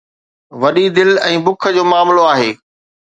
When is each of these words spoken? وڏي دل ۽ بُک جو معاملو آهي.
وڏي 0.61 0.85
دل 0.97 1.09
۽ 1.27 1.35
بُک 1.49 1.61
جو 1.75 1.83
معاملو 1.91 2.23
آهي. 2.33 2.49